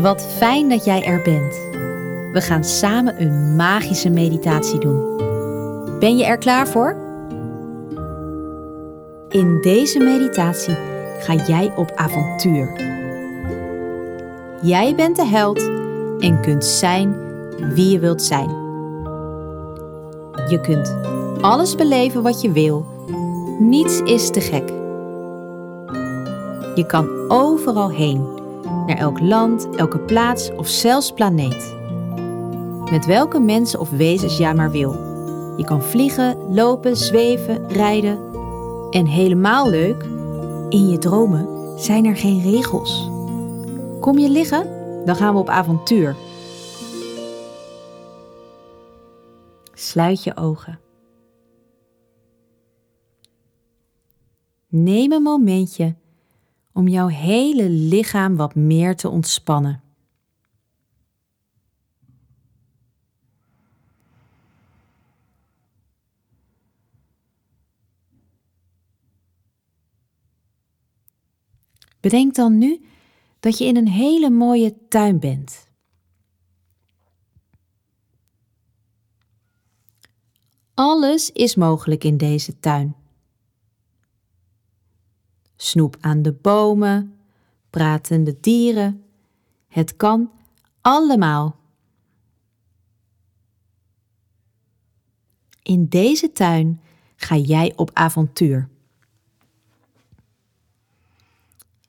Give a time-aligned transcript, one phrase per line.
[0.00, 1.54] Wat fijn dat jij er bent.
[2.32, 5.16] We gaan samen een magische meditatie doen.
[5.98, 6.96] Ben je er klaar voor?
[9.28, 10.76] In deze meditatie
[11.18, 12.72] ga jij op avontuur.
[14.62, 15.58] Jij bent de held
[16.18, 17.16] en kunt zijn
[17.74, 18.48] wie je wilt zijn.
[20.48, 20.96] Je kunt
[21.40, 22.86] alles beleven wat je wil.
[23.58, 24.79] Niets is te gek.
[26.80, 28.26] Je kan overal heen,
[28.86, 31.76] naar elk land, elke plaats of zelfs planeet.
[32.90, 34.92] Met welke mensen of wezens jij maar wil.
[35.56, 38.18] Je kan vliegen, lopen, zweven, rijden.
[38.90, 40.02] En helemaal leuk,
[40.68, 43.10] in je dromen zijn er geen regels.
[44.00, 44.66] Kom je liggen?
[45.04, 46.16] Dan gaan we op avontuur.
[49.72, 50.80] Sluit je ogen.
[54.68, 55.94] Neem een momentje
[56.72, 59.82] om jouw hele lichaam wat meer te ontspannen.
[72.00, 72.84] Bedenk dan nu
[73.40, 75.68] dat je in een hele mooie tuin bent.
[80.74, 82.99] Alles is mogelijk in deze tuin.
[85.70, 87.18] Snoep aan de bomen,
[87.70, 89.04] pratende dieren.
[89.68, 90.30] Het kan
[90.80, 91.56] allemaal.
[95.62, 96.80] In deze tuin
[97.16, 98.68] ga jij op avontuur.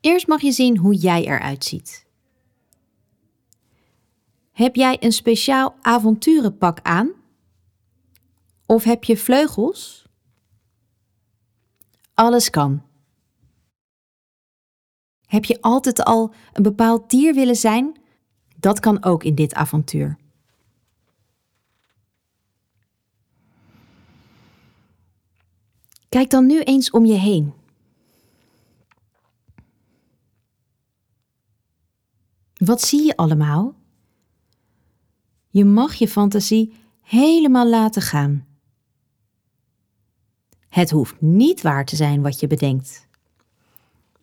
[0.00, 2.06] Eerst mag je zien hoe jij eruit ziet.
[4.52, 7.10] Heb jij een speciaal avonturenpak aan?
[8.66, 10.06] Of heb je vleugels?
[12.14, 12.88] Alles kan.
[15.30, 17.96] Heb je altijd al een bepaald dier willen zijn?
[18.56, 20.18] Dat kan ook in dit avontuur.
[26.08, 27.52] Kijk dan nu eens om je heen.
[32.54, 33.74] Wat zie je allemaal?
[35.48, 38.46] Je mag je fantasie helemaal laten gaan.
[40.68, 43.08] Het hoeft niet waar te zijn wat je bedenkt.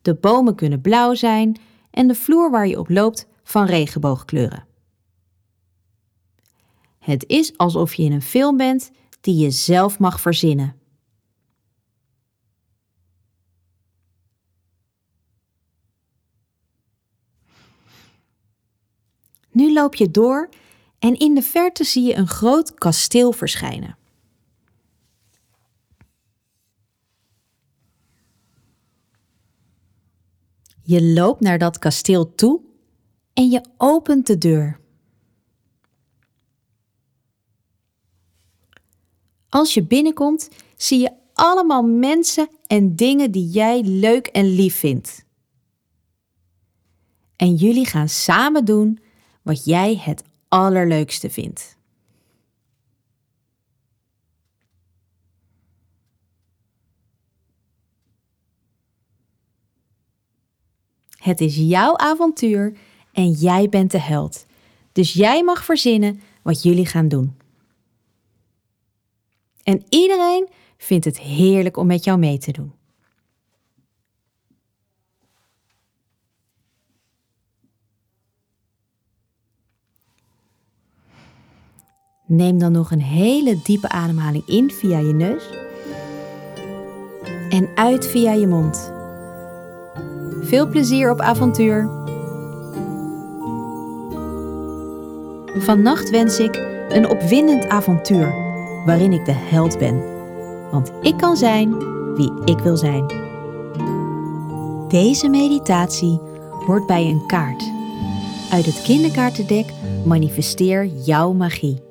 [0.08, 1.58] De bomen kunnen blauw zijn
[1.92, 4.68] en de vloer waar je op loopt van regenboogkleuren.
[7.00, 8.92] Het is alsof je in een film bent
[9.22, 10.76] die je zelf mag verzinnen.
[19.52, 20.50] Nu loop je door
[21.00, 23.98] en in de verte zie je een groot kasteel verschijnen.
[30.88, 32.62] Je loopt naar dat kasteel toe
[33.34, 34.80] en je opent de deur.
[39.50, 45.26] Als je binnenkomt, zie je allemaal mensen en dingen die jij leuk en lief vindt.
[47.36, 49.00] En jullie gaan samen doen
[49.42, 51.77] wat jij het allerleukste vindt.
[61.28, 62.74] Het is jouw avontuur
[63.12, 64.46] en jij bent de held.
[64.92, 67.38] Dus jij mag verzinnen wat jullie gaan doen.
[69.64, 72.72] En iedereen vindt het heerlijk om met jou mee te doen.
[82.26, 85.50] Neem dan nog een hele diepe ademhaling in via je neus
[87.50, 88.97] en uit via je mond.
[90.42, 91.90] Veel plezier op avontuur.
[95.58, 96.56] Vannacht wens ik
[96.90, 98.34] een opwindend avontuur
[98.86, 100.04] waarin ik de held ben.
[100.72, 101.78] Want ik kan zijn
[102.16, 103.06] wie ik wil zijn.
[104.88, 106.20] Deze meditatie
[106.66, 107.72] hoort bij een kaart.
[108.52, 109.66] Uit het kinderkaartendek
[110.06, 111.87] manifesteer jouw magie.